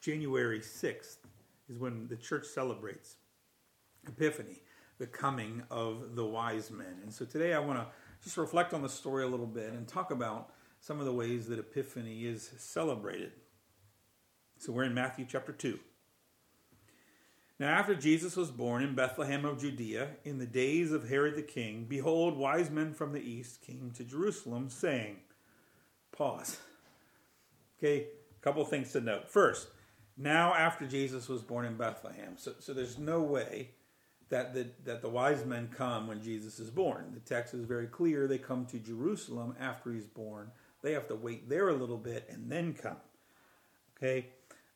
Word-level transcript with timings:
January 0.00 0.60
6th 0.60 1.18
is 1.68 1.78
when 1.78 2.08
the 2.08 2.16
church 2.16 2.46
celebrates 2.46 3.16
Epiphany, 4.08 4.62
the 4.98 5.06
coming 5.06 5.62
of 5.70 6.16
the 6.16 6.24
wise 6.24 6.70
men. 6.70 7.00
And 7.02 7.12
so 7.12 7.24
today 7.24 7.52
I 7.52 7.58
want 7.58 7.78
to 7.78 7.86
just 8.24 8.36
reflect 8.36 8.72
on 8.72 8.82
the 8.82 8.88
story 8.88 9.24
a 9.24 9.28
little 9.28 9.46
bit 9.46 9.72
and 9.72 9.86
talk 9.86 10.10
about 10.10 10.50
some 10.80 10.98
of 10.98 11.04
the 11.04 11.12
ways 11.12 11.46
that 11.48 11.58
Epiphany 11.58 12.24
is 12.24 12.50
celebrated. 12.58 13.32
So 14.58 14.72
we're 14.72 14.84
in 14.84 14.94
Matthew 14.94 15.26
chapter 15.28 15.52
2. 15.52 15.78
Now, 17.58 17.68
after 17.68 17.94
Jesus 17.94 18.36
was 18.36 18.50
born 18.50 18.82
in 18.82 18.94
Bethlehem 18.94 19.44
of 19.44 19.60
Judea, 19.60 20.08
in 20.24 20.38
the 20.38 20.46
days 20.46 20.92
of 20.92 21.10
Herod 21.10 21.36
the 21.36 21.42
king, 21.42 21.84
behold, 21.86 22.38
wise 22.38 22.70
men 22.70 22.94
from 22.94 23.12
the 23.12 23.20
east 23.20 23.60
came 23.60 23.90
to 23.96 24.04
Jerusalem, 24.04 24.70
saying, 24.70 25.16
Pause. 26.10 26.56
Okay, 27.78 28.06
a 28.06 28.42
couple 28.42 28.64
things 28.64 28.92
to 28.92 29.02
note. 29.02 29.28
First, 29.28 29.68
now 30.20 30.54
after 30.54 30.86
Jesus 30.86 31.28
was 31.28 31.42
born 31.42 31.64
in 31.64 31.76
Bethlehem, 31.76 32.34
so, 32.36 32.52
so 32.58 32.74
there's 32.74 32.98
no 32.98 33.22
way 33.22 33.70
that 34.28 34.54
the, 34.54 34.68
that 34.84 35.02
the 35.02 35.08
wise 35.08 35.44
men 35.44 35.68
come 35.76 36.06
when 36.06 36.22
Jesus 36.22 36.60
is 36.60 36.70
born. 36.70 37.10
The 37.14 37.20
text 37.20 37.54
is 37.54 37.64
very 37.64 37.86
clear. 37.86 38.28
They 38.28 38.38
come 38.38 38.64
to 38.66 38.78
Jerusalem 38.78 39.56
after 39.58 39.92
he's 39.92 40.06
born. 40.06 40.50
They 40.82 40.92
have 40.92 41.08
to 41.08 41.16
wait 41.16 41.48
there 41.48 41.68
a 41.68 41.74
little 41.74 41.98
bit 41.98 42.28
and 42.30 42.50
then 42.50 42.74
come. 42.74 42.96
Okay? 43.96 44.26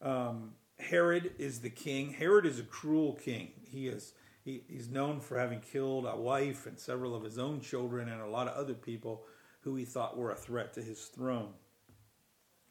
Um, 0.03 0.53
Herod 0.79 1.33
is 1.39 1.61
the 1.61 1.71
king. 1.71 2.13
Herod 2.13 2.47
is 2.47 2.59
a 2.59 2.65
cruel 2.65 3.15
king. 3.15 3.53
He 3.71 3.87
is 3.89 4.13
he, 4.45 4.63
he's 4.69 4.91
known 4.91 5.21
for 5.21 5.39
having 5.39 5.61
killed 5.61 6.05
a 6.05 6.17
wife 6.17 6.67
and 6.67 6.79
several 6.79 7.15
of 7.15 7.23
his 7.23 7.39
own 7.39 7.61
children 7.61 8.09
and 8.09 8.21
a 8.21 8.27
lot 8.27 8.47
of 8.47 8.55
other 8.55 8.75
people 8.75 9.23
who 9.61 9.75
he 9.75 9.87
thought 9.87 10.19
were 10.19 10.33
a 10.33 10.37
threat 10.37 10.75
to 10.75 10.83
his 10.83 11.05
throne. 11.07 11.55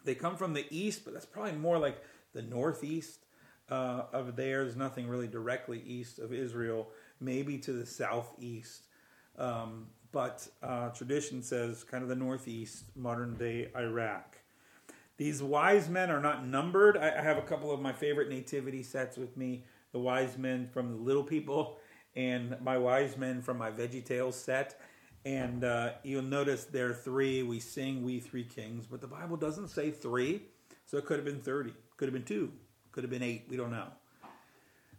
They 0.05 0.13
come 0.13 0.35
from 0.35 0.53
the 0.53 0.67
east, 0.69 1.03
but 1.03 1.13
that's 1.13 1.25
probably 1.25 1.53
more 1.53 1.79
like 1.79 2.03
the 2.33 2.41
northeast 2.41 3.25
uh, 3.69 4.03
of 4.11 4.35
there. 4.35 4.63
There's 4.63 4.75
nothing 4.75 5.07
really 5.07 5.27
directly 5.27 5.81
east 5.85 6.19
of 6.19 6.33
Israel, 6.33 6.89
maybe 7.19 7.57
to 7.59 7.73
the 7.73 7.85
southeast. 7.85 8.87
Um, 9.37 9.87
but 10.11 10.47
uh, 10.61 10.89
tradition 10.89 11.41
says 11.41 11.83
kind 11.83 12.03
of 12.03 12.09
the 12.09 12.15
northeast, 12.15 12.85
modern 12.95 13.35
day 13.35 13.69
Iraq. 13.75 14.37
These 15.17 15.41
wise 15.43 15.89
men 15.89 16.09
are 16.09 16.21
not 16.21 16.45
numbered. 16.45 16.97
I, 16.97 17.21
have 17.21 17.37
a 17.37 17.41
couple 17.41 17.71
of 17.71 17.79
my 17.79 17.93
favorite 17.93 18.29
nativity 18.29 18.83
sets 18.83 19.17
with 19.17 19.37
me 19.37 19.65
the 19.91 19.99
wise 19.99 20.37
men 20.37 20.67
from 20.67 20.89
the 20.89 20.97
little 20.97 21.23
people 21.23 21.77
and 22.15 22.55
my 22.61 22.77
wise 22.77 23.15
men 23.17 23.41
from 23.41 23.57
my 23.57 23.71
Veggie 23.71 24.03
Tales 24.03 24.35
set. 24.35 24.79
And 25.25 25.63
uh, 25.63 25.91
you'll 26.03 26.23
notice 26.23 26.65
there 26.65 26.89
are 26.89 26.93
three. 26.93 27.43
We 27.43 27.59
sing 27.59 28.03
We 28.03 28.19
Three 28.19 28.43
Kings, 28.43 28.85
but 28.85 29.01
the 29.01 29.07
Bible 29.07 29.37
doesn't 29.37 29.69
say 29.69 29.91
three. 29.91 30.43
So 30.85 30.97
it 30.97 31.05
could 31.05 31.17
have 31.17 31.25
been 31.25 31.41
30, 31.41 31.73
could 31.97 32.07
have 32.07 32.13
been 32.13 32.23
two, 32.23 32.51
could 32.91 33.03
have 33.03 33.11
been 33.11 33.23
eight. 33.23 33.45
We 33.49 33.57
don't 33.57 33.71
know. 33.71 33.87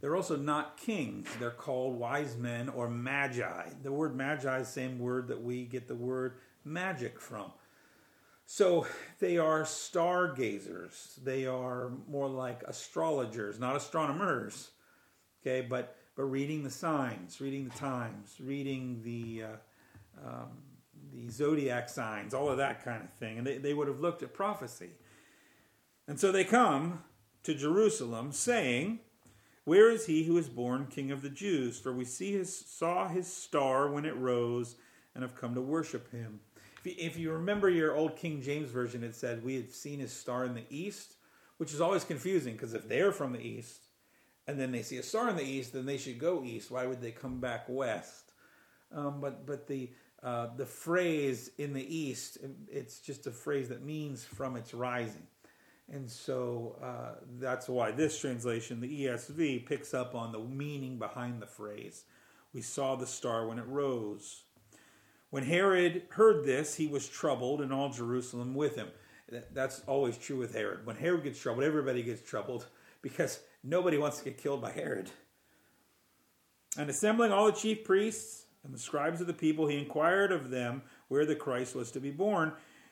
They're 0.00 0.16
also 0.16 0.36
not 0.36 0.76
kings. 0.76 1.28
They're 1.38 1.50
called 1.50 1.98
wise 1.98 2.36
men 2.36 2.68
or 2.68 2.88
magi. 2.88 3.70
The 3.82 3.92
word 3.92 4.14
magi 4.14 4.60
is 4.60 4.66
the 4.66 4.72
same 4.72 4.98
word 4.98 5.28
that 5.28 5.42
we 5.42 5.64
get 5.64 5.88
the 5.88 5.94
word 5.94 6.34
magic 6.64 7.18
from. 7.20 7.52
So 8.46 8.86
they 9.18 9.38
are 9.38 9.64
stargazers. 9.64 11.18
They 11.22 11.46
are 11.46 11.91
more 12.06 12.28
like 12.28 12.62
astrologers, 12.64 13.58
not 13.58 13.76
astronomers. 13.76 14.70
Okay, 15.41 15.66
but 15.66 15.96
but 16.16 16.24
reading 16.24 16.62
the 16.62 16.70
signs, 16.70 17.41
reading 17.41 17.64
the 17.64 17.78
times, 17.78 18.36
reading 18.41 19.00
the 19.02 19.44
uh, 19.44 20.26
um, 20.26 20.48
the 21.12 21.30
zodiac 21.30 21.88
signs, 21.88 22.34
all 22.34 22.48
of 22.48 22.58
that 22.58 22.84
kind 22.84 23.02
of 23.02 23.10
thing, 23.14 23.38
and 23.38 23.46
they, 23.46 23.58
they 23.58 23.74
would 23.74 23.88
have 23.88 24.00
looked 24.00 24.22
at 24.22 24.32
prophecy. 24.32 24.91
And 26.06 26.20
so 26.20 26.30
they 26.30 26.44
come 26.44 27.02
to 27.42 27.55
Jerusalem, 27.55 28.33
saying, 28.33 29.00
"Where 29.64 29.91
is 29.91 30.06
he 30.06 30.24
who 30.24 30.36
is 30.36 30.48
born 30.48 30.86
King 30.86 31.10
of 31.10 31.22
the 31.22 31.30
Jews? 31.30 31.78
For 31.78 31.92
we 31.92 32.05
see 32.05 32.33
his 32.33 32.55
saw 32.55 33.08
his 33.08 33.33
star 33.33 33.91
when 33.91 34.05
it 34.05 34.16
rose, 34.16 34.76
and 35.15 35.22
have 35.22 35.34
come 35.34 35.54
to 35.54 35.62
worship 35.62 36.10
him." 36.10 36.41
if 36.84 37.16
you 37.16 37.32
remember 37.32 37.70
your 37.70 37.94
old 37.94 38.16
King 38.16 38.42
James 38.42 38.70
version, 38.70 39.03
it 39.03 39.15
said 39.15 39.44
we 39.44 39.56
had 39.56 39.72
seen 39.72 40.00
his 40.00 40.12
star 40.12 40.44
in 40.44 40.54
the 40.54 40.66
east, 40.69 41.15
which 41.56 41.72
is 41.72 41.81
always 41.81 42.04
confusing 42.04 42.53
because 42.53 42.75
if 42.75 42.88
they're 42.88 43.12
from 43.12 43.32
the 43.32 43.41
east 43.41 43.86
and 44.47 44.60
then 44.60 44.72
they 44.72 44.82
see 44.82 44.98
a 44.98 45.03
star 45.03 45.31
in 45.31 45.36
the 45.36 45.42
east, 45.42 45.72
then 45.72 45.86
they 45.86 45.97
should 45.97 46.19
go 46.19 46.44
east. 46.44 46.71
Why 46.71 46.86
would 46.86 47.00
they 47.00 47.10
come 47.10 47.41
back 47.41 47.65
west? 47.69 48.32
Um, 48.92 49.21
but 49.21 49.47
but 49.47 49.66
the 49.66 49.91
uh, 50.22 50.48
the 50.56 50.66
phrase 50.66 51.50
in 51.59 51.72
the 51.72 51.97
east, 51.97 52.38
it's 52.71 53.00
just 53.00 53.26
a 53.26 53.31
phrase 53.31 53.69
that 53.69 53.82
means 53.82 54.25
from 54.25 54.56
its 54.56 54.72
rising. 54.72 55.26
And 55.93 56.11
so 56.11 56.77
uh, 56.83 57.21
that's 57.39 57.69
why 57.69 57.91
this 57.91 58.19
translation, 58.19 58.81
the 58.81 59.05
ESV, 59.05 59.67
picks 59.67 59.93
up 59.93 60.15
on 60.15 60.33
the 60.33 60.39
meaning 60.39 60.99
behind 60.99 61.43
the 61.43 61.47
phrase. 61.47 62.05
We 62.53 62.62
saw 62.62 62.97
the 62.97 63.06
star 63.06 63.47
when 63.47 63.59
it 63.59 63.67
rose. 63.67 64.43
When 65.31 65.43
Herod 65.45 66.03
heard 66.11 66.45
this, 66.45 66.77
he 66.77 66.87
was 66.87 67.09
troubled, 67.09 67.61
and 67.61 67.72
all 67.72 67.91
Jerusalem 67.91 68.55
with 68.55 68.77
him. 68.77 68.89
That's 69.53 69.81
always 69.87 70.17
true 70.17 70.39
with 70.39 70.55
Herod. 70.55 70.87
When 70.87 70.97
Herod 70.97 71.25
gets 71.25 71.41
troubled, 71.41 71.65
everybody 71.65 72.03
gets 72.03 72.22
troubled 72.22 72.66
because 73.03 73.41
nobody 73.62 73.99
wants 73.99 74.19
to 74.19 74.25
get 74.25 74.39
killed 74.39 74.62
by 74.62 74.71
Herod. 74.71 75.11
And 76.78 76.89
assembling 76.89 77.33
all 77.33 77.47
the 77.47 77.53
chief 77.53 77.84
priests 77.84 78.47
and 78.65 78.72
the 78.72 78.78
scribes 78.78 79.21
of 79.21 79.27
the 79.27 79.33
people, 79.33 79.66
he 79.66 79.78
inquired 79.78 80.33
of 80.33 80.51
them 80.51 80.83
where 81.09 81.27
the 81.27 81.37
Christ 81.37 81.75
was 81.75 81.91
to 81.93 82.01
be 82.01 82.11
born. 82.11 82.53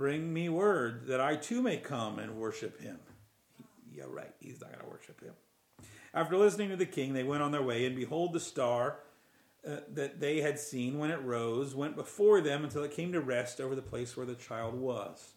bring 0.00 0.32
me 0.32 0.48
word 0.48 1.08
that 1.08 1.20
I 1.20 1.36
too 1.36 1.60
may 1.60 1.76
come 1.76 2.18
and 2.18 2.38
worship 2.38 2.80
him. 2.80 2.96
Yeah, 3.92 4.04
right, 4.08 4.32
he's 4.40 4.58
not 4.58 4.72
going 4.72 4.82
to 4.82 4.90
worship 4.90 5.22
him. 5.22 5.34
After 6.14 6.38
listening 6.38 6.70
to 6.70 6.76
the 6.76 6.86
king, 6.86 7.12
they 7.12 7.22
went 7.22 7.42
on 7.42 7.52
their 7.52 7.62
way, 7.62 7.84
and 7.84 7.94
behold, 7.94 8.32
the 8.32 8.40
star 8.40 9.00
uh, 9.68 9.80
that 9.92 10.18
they 10.18 10.40
had 10.40 10.58
seen 10.58 10.98
when 10.98 11.10
it 11.10 11.20
rose 11.20 11.74
went 11.74 11.96
before 11.96 12.40
them 12.40 12.64
until 12.64 12.82
it 12.82 12.92
came 12.92 13.12
to 13.12 13.20
rest 13.20 13.60
over 13.60 13.74
the 13.74 13.82
place 13.82 14.16
where 14.16 14.24
the 14.24 14.34
child 14.34 14.72
was. 14.72 15.34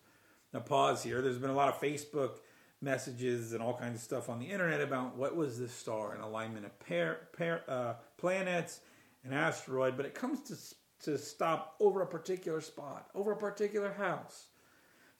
Now, 0.53 0.62
pause 0.62 1.03
here. 1.03 1.22
There's 1.22 1.40
been 1.40 1.50
a 1.50 1.56
lot 1.56 1.68
of 1.68 1.81
Facebook 1.81 2.38
messages 2.81 3.52
and 3.52 3.62
all 3.62 3.78
kinds 3.78 3.96
of 3.96 4.02
stuff 4.02 4.29
on 4.29 4.40
the 4.40 4.46
internet 4.46 4.79
about 4.79 5.18
what 5.18 5.35
was 5.35 5.59
this 5.59 5.73
star, 5.73 6.13
an 6.13 6.22
alignment 6.22 6.66
of 6.66 6.79
pair, 6.79 7.28
pair, 7.35 7.63
uh, 7.68 7.96
planets, 8.16 8.79
an 9.25 9.34
asteroid, 9.34 9.97
but 9.97 10.06
it 10.06 10.16
comes 10.16 10.40
to, 10.44 10.56
to 11.03 11.18
stop 11.18 11.75
over 11.81 12.02
a 12.02 12.07
particular 12.07 12.62
spot, 12.62 13.09
over 13.13 13.34
a 13.34 13.38
particular 13.38 13.91
house. 13.91 14.47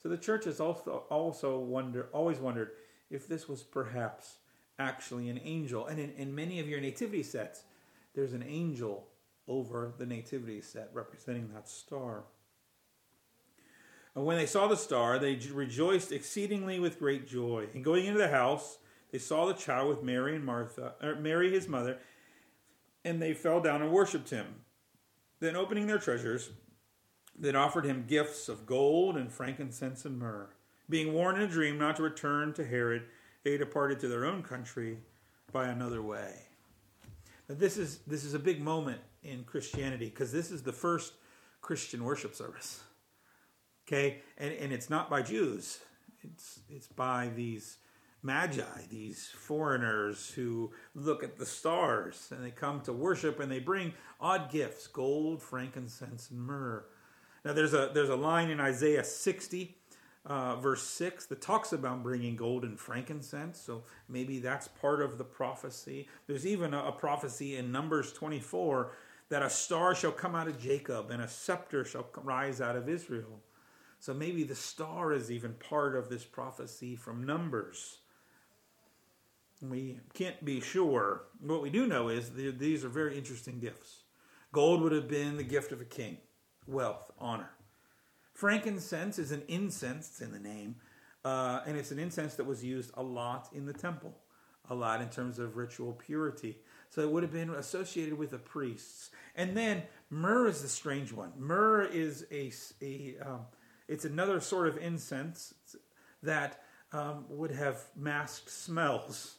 So 0.04 0.10
the 0.10 0.18
church 0.18 0.44
has 0.44 0.60
also 0.60 1.04
also 1.08 1.58
wonder, 1.58 2.10
always 2.12 2.38
wondered 2.38 2.72
if 3.10 3.26
this 3.26 3.48
was 3.48 3.62
perhaps 3.62 4.36
actually 4.78 5.30
an 5.30 5.40
angel. 5.42 5.86
And 5.86 5.98
in, 5.98 6.10
in 6.18 6.34
many 6.34 6.60
of 6.60 6.68
your 6.68 6.78
nativity 6.78 7.22
sets, 7.22 7.62
there's 8.14 8.34
an 8.34 8.44
angel 8.46 9.08
over 9.48 9.94
the 9.96 10.04
nativity 10.04 10.60
set 10.60 10.90
representing 10.92 11.48
that 11.54 11.70
star. 11.70 12.24
And 14.14 14.26
when 14.26 14.36
they 14.36 14.44
saw 14.44 14.66
the 14.66 14.76
star, 14.76 15.18
they 15.18 15.36
rejoiced 15.36 16.12
exceedingly 16.12 16.78
with 16.78 16.98
great 16.98 17.26
joy. 17.26 17.68
And 17.72 17.82
going 17.82 18.04
into 18.04 18.18
the 18.18 18.28
house, 18.28 18.76
they 19.10 19.18
saw 19.18 19.46
the 19.46 19.54
child 19.54 19.88
with 19.88 20.02
Mary 20.02 20.36
and 20.36 20.44
Martha, 20.44 20.92
Mary 21.18 21.50
his 21.50 21.66
mother, 21.66 21.96
and 23.06 23.22
they 23.22 23.32
fell 23.32 23.62
down 23.62 23.80
and 23.80 23.90
worshipped 23.90 24.28
him. 24.28 24.46
Then, 25.40 25.56
opening 25.56 25.86
their 25.86 25.98
treasures, 25.98 26.50
they 27.38 27.52
offered 27.52 27.84
him 27.84 28.04
gifts 28.06 28.48
of 28.48 28.66
gold 28.66 29.16
and 29.16 29.32
frankincense 29.32 30.04
and 30.04 30.18
myrrh. 30.18 30.50
Being 30.88 31.12
warned 31.12 31.38
in 31.38 31.44
a 31.44 31.52
dream 31.52 31.78
not 31.78 31.96
to 31.96 32.02
return 32.02 32.52
to 32.54 32.64
Herod, 32.64 33.04
they 33.42 33.56
departed 33.56 34.00
to 34.00 34.08
their 34.08 34.24
own 34.24 34.42
country 34.42 34.98
by 35.52 35.68
another 35.68 36.02
way 36.02 36.44
this 37.48 37.76
is 37.76 37.98
this 38.06 38.24
is 38.24 38.34
a 38.34 38.38
big 38.38 38.60
moment 38.60 39.00
in 39.22 39.44
Christianity 39.44 40.06
because 40.06 40.32
this 40.32 40.50
is 40.50 40.62
the 40.62 40.72
first 40.72 41.12
Christian 41.60 42.04
worship 42.04 42.34
service. 42.34 42.82
Okay, 43.86 44.22
and 44.38 44.52
and 44.54 44.72
it's 44.72 44.88
not 44.88 45.10
by 45.10 45.22
Jews. 45.22 45.80
It's 46.22 46.60
it's 46.68 46.86
by 46.86 47.30
these 47.34 47.78
magi, 48.22 48.86
these 48.90 49.28
foreigners 49.36 50.30
who 50.30 50.72
look 50.94 51.22
at 51.22 51.36
the 51.36 51.44
stars 51.44 52.28
and 52.30 52.42
they 52.42 52.50
come 52.50 52.80
to 52.80 52.92
worship 52.92 53.40
and 53.40 53.52
they 53.52 53.58
bring 53.58 53.92
odd 54.20 54.50
gifts: 54.50 54.86
gold, 54.86 55.42
frankincense, 55.42 56.30
and 56.30 56.40
myrrh. 56.40 56.84
Now 57.44 57.52
there's 57.52 57.74
a 57.74 57.90
there's 57.92 58.08
a 58.08 58.16
line 58.16 58.50
in 58.50 58.60
Isaiah 58.60 59.04
60 59.04 59.76
uh, 60.26 60.56
verse 60.56 60.82
6 60.82 61.26
that 61.26 61.40
talks 61.40 61.72
about 61.72 62.02
bringing 62.02 62.36
gold 62.36 62.64
and 62.64 62.78
frankincense. 62.78 63.60
So 63.60 63.84
maybe 64.08 64.38
that's 64.38 64.68
part 64.68 65.02
of 65.02 65.18
the 65.18 65.24
prophecy. 65.24 66.08
There's 66.26 66.46
even 66.46 66.72
a, 66.72 66.84
a 66.84 66.92
prophecy 66.92 67.56
in 67.56 67.70
Numbers 67.70 68.12
24 68.12 68.92
that 69.28 69.42
a 69.42 69.50
star 69.50 69.94
shall 69.94 70.12
come 70.12 70.34
out 70.34 70.48
of 70.48 70.60
Jacob 70.60 71.10
and 71.10 71.22
a 71.22 71.28
scepter 71.28 71.84
shall 71.84 72.06
rise 72.22 72.60
out 72.60 72.76
of 72.76 72.88
Israel. 72.88 73.40
So 73.98 74.12
maybe 74.12 74.44
the 74.44 74.54
star 74.54 75.12
is 75.12 75.30
even 75.30 75.54
part 75.54 75.96
of 75.96 76.08
this 76.08 76.24
prophecy 76.24 76.96
from 76.96 77.24
Numbers. 77.24 77.98
We 79.62 80.00
can't 80.12 80.44
be 80.44 80.60
sure. 80.60 81.24
What 81.40 81.62
we 81.62 81.70
do 81.70 81.86
know 81.86 82.08
is 82.08 82.30
these 82.34 82.84
are 82.84 82.90
very 82.90 83.16
interesting 83.16 83.60
gifts. 83.60 84.02
Gold 84.52 84.82
would 84.82 84.92
have 84.92 85.08
been 85.08 85.36
the 85.36 85.42
gift 85.42 85.72
of 85.72 85.80
a 85.80 85.86
king, 85.86 86.18
wealth, 86.66 87.10
honor. 87.18 87.50
Frankincense 88.32 89.18
is 89.18 89.32
an 89.32 89.42
incense, 89.48 90.08
it's 90.08 90.20
in 90.20 90.32
the 90.32 90.38
name, 90.38 90.76
uh, 91.24 91.60
and 91.66 91.76
it's 91.76 91.90
an 91.90 91.98
incense 91.98 92.34
that 92.34 92.44
was 92.44 92.64
used 92.64 92.90
a 92.94 93.02
lot 93.02 93.48
in 93.54 93.66
the 93.66 93.72
temple, 93.72 94.14
a 94.68 94.74
lot 94.74 95.00
in 95.00 95.08
terms 95.08 95.38
of 95.38 95.56
ritual 95.56 95.92
purity. 95.92 96.58
So 96.90 97.02
it 97.02 97.10
would 97.10 97.22
have 97.22 97.32
been 97.32 97.50
associated 97.50 98.16
with 98.16 98.30
the 98.30 98.38
priests. 98.38 99.10
And 99.34 99.56
then 99.56 99.82
myrrh 100.10 100.46
is 100.48 100.62
the 100.62 100.68
strange 100.68 101.12
one. 101.12 101.32
Myrrh 101.36 101.82
is 101.84 102.26
a, 102.30 102.52
a 102.82 103.16
um, 103.24 103.40
it's 103.88 104.04
another 104.04 104.40
sort 104.40 104.68
of 104.68 104.78
incense 104.78 105.54
that 106.22 106.62
um, 106.92 107.24
would 107.28 107.50
have 107.50 107.82
masked 107.96 108.50
smells. 108.50 109.36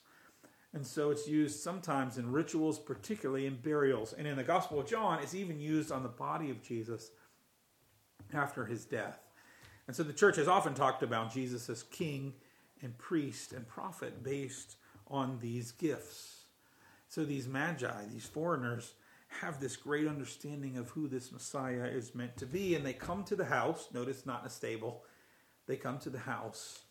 And 0.75 0.85
so 0.85 1.09
it's 1.09 1.25
used 1.25 1.61
sometimes 1.61 2.17
in 2.17 2.33
rituals, 2.33 2.77
particularly 2.79 3.45
in 3.45 3.55
burials. 3.55 4.11
And 4.11 4.27
in 4.27 4.35
the 4.35 4.43
Gospel 4.43 4.81
of 4.81 4.87
John, 4.87 5.19
it's 5.23 5.33
even 5.33 5.57
used 5.57 5.89
on 5.89 6.03
the 6.03 6.09
body 6.09 6.51
of 6.51 6.61
Jesus 6.61 7.11
after 8.33 8.65
his 8.65 8.83
death. 8.83 9.17
And 9.87 9.95
so 9.95 10.03
the 10.03 10.11
church 10.11 10.35
has 10.35 10.49
often 10.49 10.73
talked 10.73 11.01
about 11.01 11.33
Jesus 11.33 11.69
as 11.69 11.81
king 11.81 12.33
and 12.81 12.97
priest 12.97 13.53
and 13.53 13.65
prophet 13.65 14.21
based 14.21 14.75
on 15.07 15.39
these 15.39 15.71
gifts. 15.71 16.43
So 17.07 17.23
these 17.23 17.47
magi, 17.47 18.05
these 18.11 18.25
foreigners, 18.25 18.95
have 19.29 19.61
this 19.61 19.77
great 19.77 20.07
understanding 20.07 20.75
of 20.75 20.89
who 20.89 21.07
this 21.07 21.31
Messiah 21.31 21.85
is 21.85 22.13
meant 22.13 22.35
to 22.35 22.45
be. 22.45 22.75
And 22.75 22.85
they 22.85 22.91
come 22.91 23.23
to 23.25 23.37
the 23.37 23.45
house, 23.45 23.87
notice 23.93 24.25
not 24.25 24.41
in 24.41 24.47
a 24.47 24.49
stable, 24.49 25.03
they 25.67 25.77
come 25.77 25.99
to 25.99 26.09
the 26.09 26.19
house 26.19 26.81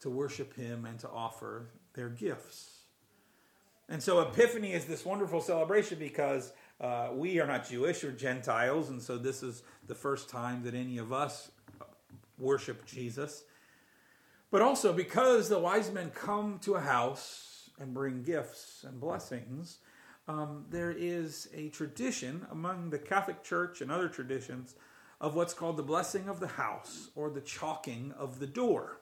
to 0.00 0.08
worship 0.08 0.56
him 0.56 0.86
and 0.86 0.98
to 1.00 1.10
offer 1.10 1.68
their 1.92 2.08
gifts. 2.08 2.79
And 3.90 4.00
so 4.00 4.20
Epiphany 4.20 4.72
is 4.72 4.84
this 4.84 5.04
wonderful 5.04 5.40
celebration 5.40 5.98
because 5.98 6.52
uh, 6.80 7.08
we 7.12 7.40
are 7.40 7.46
not 7.46 7.68
Jewish 7.68 8.04
or 8.04 8.12
Gentiles, 8.12 8.88
and 8.88 9.02
so 9.02 9.18
this 9.18 9.42
is 9.42 9.64
the 9.88 9.96
first 9.96 10.30
time 10.30 10.62
that 10.62 10.74
any 10.74 10.98
of 10.98 11.12
us 11.12 11.50
worship 12.38 12.86
Jesus. 12.86 13.42
But 14.52 14.62
also 14.62 14.92
because 14.92 15.48
the 15.48 15.58
wise 15.58 15.90
men 15.90 16.10
come 16.10 16.60
to 16.60 16.74
a 16.74 16.80
house 16.80 17.70
and 17.80 17.92
bring 17.92 18.22
gifts 18.22 18.84
and 18.86 19.00
blessings, 19.00 19.78
um, 20.28 20.66
there 20.70 20.94
is 20.96 21.48
a 21.52 21.68
tradition 21.70 22.46
among 22.52 22.90
the 22.90 22.98
Catholic 22.98 23.42
Church 23.42 23.80
and 23.80 23.90
other 23.90 24.08
traditions 24.08 24.76
of 25.20 25.34
what's 25.34 25.52
called 25.52 25.76
the 25.76 25.82
blessing 25.82 26.28
of 26.28 26.38
the 26.38 26.46
house 26.46 27.10
or 27.16 27.28
the 27.28 27.40
chalking 27.40 28.14
of 28.16 28.38
the 28.38 28.46
door. 28.46 29.00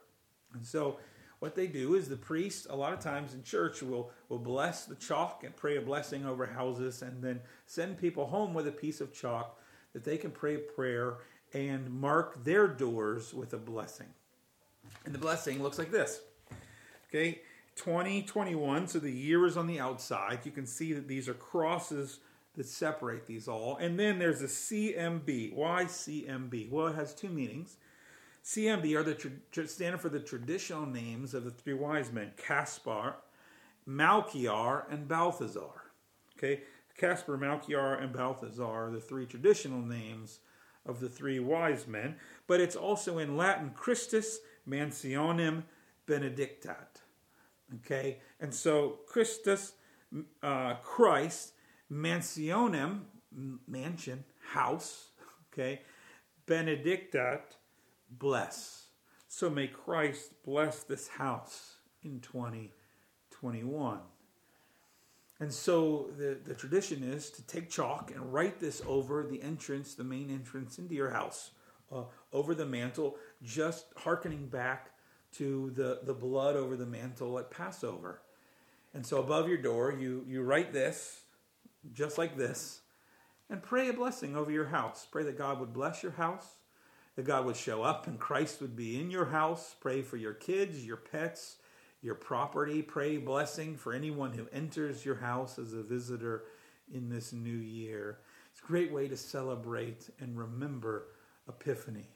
And 0.54 0.64
so, 0.64 0.98
what 1.40 1.54
they 1.54 1.66
do 1.66 1.94
is 1.94 2.08
the 2.08 2.16
priest, 2.16 2.66
a 2.68 2.76
lot 2.76 2.92
of 2.92 3.00
times 3.00 3.34
in 3.34 3.42
church, 3.42 3.82
will, 3.82 4.10
will 4.28 4.38
bless 4.38 4.86
the 4.86 4.96
chalk 4.96 5.44
and 5.44 5.54
pray 5.54 5.76
a 5.76 5.80
blessing 5.80 6.26
over 6.26 6.46
houses 6.46 7.02
and 7.02 7.22
then 7.22 7.40
send 7.66 7.98
people 7.98 8.26
home 8.26 8.54
with 8.54 8.66
a 8.66 8.72
piece 8.72 9.00
of 9.00 9.12
chalk 9.12 9.58
that 9.92 10.04
they 10.04 10.16
can 10.16 10.30
pray 10.30 10.56
a 10.56 10.58
prayer 10.58 11.18
and 11.54 11.90
mark 11.90 12.44
their 12.44 12.66
doors 12.66 13.32
with 13.32 13.52
a 13.52 13.58
blessing. 13.58 14.08
And 15.04 15.14
the 15.14 15.18
blessing 15.18 15.62
looks 15.62 15.78
like 15.78 15.90
this. 15.90 16.20
Okay, 17.08 17.40
2021, 17.76 18.88
so 18.88 18.98
the 18.98 19.10
year 19.10 19.46
is 19.46 19.56
on 19.56 19.66
the 19.66 19.80
outside. 19.80 20.40
You 20.44 20.50
can 20.50 20.66
see 20.66 20.92
that 20.92 21.08
these 21.08 21.28
are 21.28 21.34
crosses 21.34 22.20
that 22.56 22.66
separate 22.66 23.26
these 23.26 23.48
all. 23.48 23.76
And 23.76 23.98
then 23.98 24.18
there's 24.18 24.42
a 24.42 24.46
CMB. 24.46 25.54
Why 25.54 25.84
CMB? 25.84 26.70
Well, 26.70 26.88
it 26.88 26.96
has 26.96 27.14
two 27.14 27.28
meanings. 27.28 27.76
CMB 28.48 28.96
are 28.96 29.02
the 29.02 29.14
tra- 29.14 29.68
stand 29.68 30.00
for 30.00 30.08
the 30.08 30.20
traditional 30.20 30.86
names 30.86 31.34
of 31.34 31.44
the 31.44 31.50
three 31.50 31.74
wise 31.74 32.10
men: 32.10 32.32
Caspar, 32.38 33.16
Melchior, 33.84 34.86
and 34.90 35.06
Balthazar. 35.06 35.92
Okay, 36.38 36.62
Caspar, 36.96 37.36
Melchior, 37.36 37.92
and 37.94 38.10
Balthazar 38.10 38.86
are 38.86 38.90
the 38.90 39.00
three 39.00 39.26
traditional 39.26 39.82
names 39.82 40.38
of 40.86 40.98
the 40.98 41.10
three 41.10 41.38
wise 41.38 41.86
men. 41.86 42.16
But 42.46 42.62
it's 42.62 42.74
also 42.74 43.18
in 43.18 43.36
Latin 43.36 43.72
Christus 43.74 44.38
Mansionem 44.66 45.64
Benedictat. 46.06 47.02
Okay, 47.84 48.16
and 48.40 48.54
so 48.54 49.00
Christus, 49.06 49.74
uh, 50.42 50.76
Christ, 50.76 51.52
mansionem, 51.92 53.00
mansion, 53.66 54.24
house, 54.52 55.08
okay, 55.52 55.82
benedictat, 56.46 57.42
bless. 58.10 58.86
So 59.28 59.50
may 59.50 59.68
Christ 59.68 60.42
bless 60.44 60.82
this 60.82 61.08
house 61.08 61.76
in 62.02 62.20
2021. 62.20 63.98
And 65.40 65.52
so 65.52 66.10
the, 66.18 66.38
the 66.44 66.54
tradition 66.54 67.04
is 67.04 67.30
to 67.30 67.42
take 67.42 67.70
chalk 67.70 68.10
and 68.10 68.32
write 68.32 68.58
this 68.58 68.82
over 68.86 69.24
the 69.24 69.40
entrance, 69.42 69.94
the 69.94 70.04
main 70.04 70.30
entrance 70.30 70.78
into 70.78 70.94
your 70.94 71.10
house, 71.10 71.52
uh, 71.92 72.02
over 72.32 72.54
the 72.54 72.66
mantle, 72.66 73.16
just 73.42 73.86
hearkening 73.96 74.48
back 74.48 74.90
to 75.36 75.70
the, 75.76 76.00
the 76.02 76.14
blood 76.14 76.56
over 76.56 76.76
the 76.76 76.86
mantle 76.86 77.38
at 77.38 77.50
Passover. 77.50 78.22
And 78.94 79.06
so 79.06 79.18
above 79.18 79.48
your 79.48 79.58
door, 79.58 79.94
you, 79.98 80.24
you 80.26 80.42
write 80.42 80.72
this, 80.72 81.20
just 81.92 82.18
like 82.18 82.36
this, 82.36 82.80
and 83.50 83.62
pray 83.62 83.88
a 83.88 83.92
blessing 83.92 84.36
over 84.36 84.50
your 84.50 84.66
house. 84.66 85.06
Pray 85.10 85.22
that 85.24 85.38
God 85.38 85.60
would 85.60 85.72
bless 85.72 86.02
your 86.02 86.12
house, 86.12 86.56
that 87.18 87.24
God 87.24 87.46
would 87.46 87.56
show 87.56 87.82
up 87.82 88.06
and 88.06 88.16
Christ 88.16 88.60
would 88.60 88.76
be 88.76 89.00
in 89.00 89.10
your 89.10 89.24
house. 89.24 89.74
Pray 89.80 90.02
for 90.02 90.16
your 90.16 90.34
kids, 90.34 90.86
your 90.86 90.96
pets, 90.96 91.56
your 92.00 92.14
property. 92.14 92.80
Pray 92.80 93.16
blessing 93.16 93.76
for 93.76 93.92
anyone 93.92 94.32
who 94.34 94.46
enters 94.52 95.04
your 95.04 95.16
house 95.16 95.58
as 95.58 95.72
a 95.72 95.82
visitor 95.82 96.44
in 96.94 97.08
this 97.08 97.32
new 97.32 97.50
year. 97.50 98.20
It's 98.52 98.62
a 98.62 98.66
great 98.68 98.92
way 98.92 99.08
to 99.08 99.16
celebrate 99.16 100.08
and 100.20 100.38
remember 100.38 101.08
Epiphany. 101.48 102.08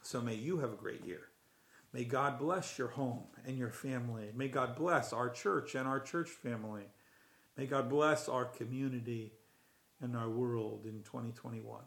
So 0.00 0.22
may 0.22 0.36
you 0.36 0.56
have 0.60 0.72
a 0.72 0.76
great 0.76 1.04
year. 1.04 1.28
May 1.92 2.04
God 2.04 2.38
bless 2.38 2.78
your 2.78 2.88
home 2.88 3.24
and 3.46 3.58
your 3.58 3.68
family. 3.68 4.30
May 4.34 4.48
God 4.48 4.74
bless 4.74 5.12
our 5.12 5.28
church 5.28 5.74
and 5.74 5.86
our 5.86 6.00
church 6.00 6.30
family. 6.30 6.84
May 7.58 7.66
God 7.66 7.90
bless 7.90 8.26
our 8.30 8.46
community 8.46 9.34
and 10.00 10.16
our 10.16 10.30
world 10.30 10.86
in 10.86 11.02
2021. 11.02 11.82